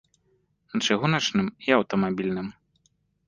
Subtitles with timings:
[0.71, 2.47] На чыгуначным і аўтамабільным.